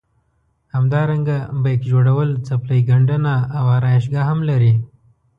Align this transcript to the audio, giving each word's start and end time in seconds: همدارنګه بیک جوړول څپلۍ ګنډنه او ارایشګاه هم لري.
همدارنګه 0.75 1.37
بیک 1.63 1.81
جوړول 1.91 2.29
څپلۍ 2.47 2.79
ګنډنه 2.89 3.35
او 3.57 3.65
ارایشګاه 3.77 4.25
هم 4.29 4.39
لري. 4.49 4.73